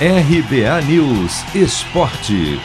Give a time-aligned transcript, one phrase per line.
[0.00, 2.58] RBA News Esporte.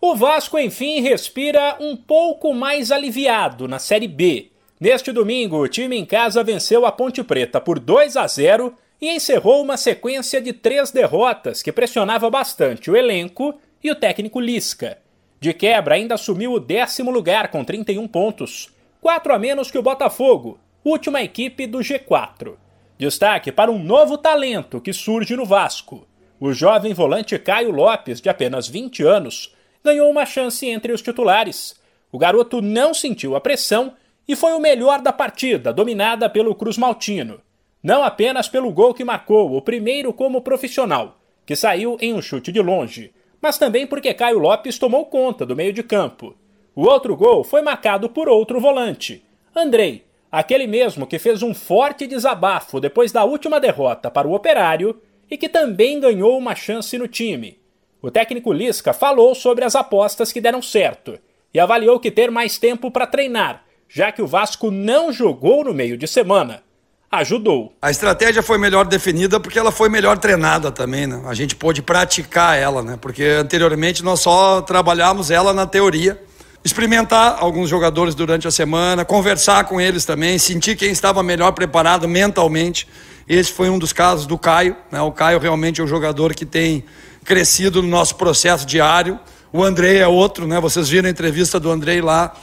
[0.00, 4.50] O Vasco, enfim, respira um pouco mais aliviado na Série B.
[4.80, 9.10] Neste domingo, o time em casa venceu a Ponte Preta por 2 a 0 e
[9.10, 13.54] encerrou uma sequência de três derrotas que pressionava bastante o elenco
[13.84, 14.96] e o técnico Lisca.
[15.38, 19.82] De quebra, ainda assumiu o décimo lugar com 31 pontos, quatro a menos que o
[19.82, 22.54] Botafogo, última equipe do G4.
[22.98, 26.04] Destaque para um novo talento que surge no Vasco.
[26.40, 31.76] O jovem volante Caio Lopes, de apenas 20 anos, ganhou uma chance entre os titulares.
[32.10, 33.92] O garoto não sentiu a pressão
[34.26, 37.40] e foi o melhor da partida, dominada pelo Cruz Maltino.
[37.80, 42.50] Não apenas pelo gol que marcou, o primeiro como profissional, que saiu em um chute
[42.50, 46.34] de longe, mas também porque Caio Lopes tomou conta do meio de campo.
[46.74, 52.06] O outro gol foi marcado por outro volante, Andrei, aquele mesmo que fez um forte
[52.06, 57.08] desabafo depois da última derrota para o Operário e que também ganhou uma chance no
[57.08, 57.58] time.
[58.00, 61.18] O técnico Lisca falou sobre as apostas que deram certo
[61.52, 65.74] e avaliou que ter mais tempo para treinar, já que o Vasco não jogou no
[65.74, 66.62] meio de semana,
[67.10, 67.72] ajudou.
[67.80, 71.22] A estratégia foi melhor definida porque ela foi melhor treinada também, né?
[71.26, 72.98] A gente pôde praticar ela, né?
[73.00, 76.22] Porque anteriormente nós só trabalhamos ela na teoria
[76.68, 82.06] experimentar alguns jogadores durante a semana, conversar com eles também, sentir quem estava melhor preparado
[82.06, 82.86] mentalmente.
[83.26, 84.76] Esse foi um dos casos do Caio.
[84.92, 85.00] Né?
[85.00, 86.84] O Caio realmente é um jogador que tem
[87.24, 89.18] crescido no nosso processo diário.
[89.50, 90.60] O Andrei é outro, né?
[90.60, 92.34] Vocês viram a entrevista do Andrei lá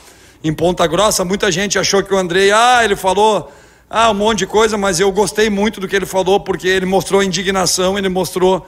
[0.43, 1.23] em Ponta Grossa.
[1.23, 3.51] Muita gente achou que o Andrei, ah, ele falou
[3.87, 6.87] ah, um monte de coisa, mas eu gostei muito do que ele falou porque ele
[6.87, 8.65] mostrou indignação, ele mostrou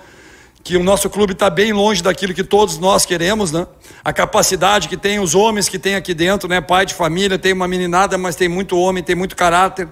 [0.68, 3.66] que o nosso clube está bem longe daquilo que todos nós queremos, né?
[4.04, 6.60] A capacidade que tem os homens que tem aqui dentro, né?
[6.60, 9.88] Pai de família, tem uma meninada, mas tem muito homem, tem muito caráter,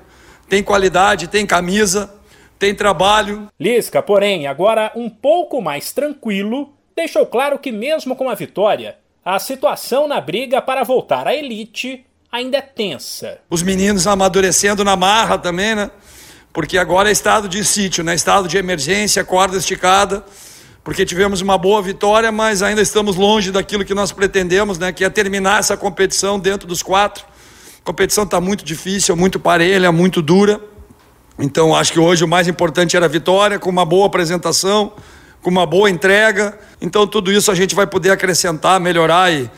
[0.49, 2.13] tem qualidade, tem camisa,
[2.59, 3.47] tem trabalho.
[3.57, 9.39] Lisca, porém, agora um pouco mais tranquilo, deixou claro que mesmo com a vitória, a
[9.39, 13.39] situação na briga para voltar à elite ainda é tensa.
[13.49, 15.89] Os meninos amadurecendo na marra também, né?
[16.51, 18.13] Porque agora é estado de sítio, né?
[18.13, 20.21] Estado de emergência, corda esticada
[20.85, 25.03] porque tivemos uma boa vitória, mas ainda estamos longe daquilo que nós pretendemos, né, que
[25.03, 27.25] é terminar essa competição dentro dos quatro.
[27.81, 30.61] A competição está muito difícil, muito parelha, muito dura.
[31.39, 34.93] Então acho que hoje o mais importante era a vitória, com uma boa apresentação,
[35.41, 36.55] com uma boa entrega.
[36.79, 39.49] Então tudo isso a gente vai poder acrescentar, melhorar e,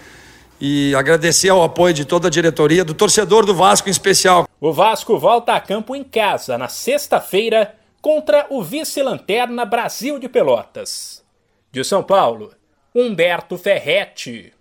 [0.62, 4.48] e agradecer ao apoio de toda a diretoria, do torcedor do Vasco em especial.
[4.62, 11.25] O Vasco volta a campo em casa na sexta-feira contra o vice-lanterna Brasil de Pelotas.
[11.72, 12.53] De São Paulo,
[12.94, 14.53] Humberto Ferretti.